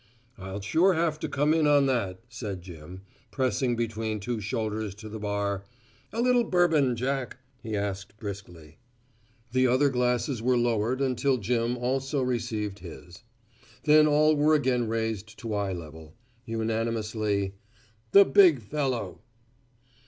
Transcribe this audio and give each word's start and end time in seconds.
"I'll 0.35 0.61
sure 0.61 0.95
have 0.95 1.19
to 1.19 1.29
come 1.29 1.53
in 1.53 1.67
on 1.67 1.85
that," 1.85 2.21
said 2.27 2.63
Jim, 2.63 3.03
pressing 3.29 3.75
between 3.75 4.19
two 4.19 4.39
shoulders 4.41 4.95
to 4.95 5.09
the 5.09 5.19
bar. 5.19 5.63
"A 6.11 6.21
little 6.23 6.43
bourbon, 6.43 6.95
Jack," 6.95 7.37
he 7.61 7.75
asked 7.77 8.17
briskly. 8.17 8.79
The 9.51 9.67
other 9.67 9.89
glasses 9.89 10.41
were 10.41 10.57
lowered 10.57 11.01
until 11.01 11.37
Jim 11.37 11.77
also 11.77 12.23
received 12.23 12.79
his. 12.79 13.21
Then 13.83 14.07
all 14.07 14.35
were 14.35 14.55
again 14.55 14.87
raised 14.87 15.37
to 15.37 15.53
eye 15.53 15.73
level. 15.73 16.15
Unanimously, 16.45 17.53
"The 18.11 18.25
big 18.25 18.59
fellow!" 18.63 19.21